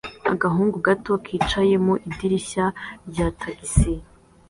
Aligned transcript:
Agahungu 0.33 0.77
gato 0.87 1.11
kicaye 1.25 1.75
mu 1.85 1.93
idirishya 2.07 2.65
rya 3.09 3.27
tagisi 3.39 3.93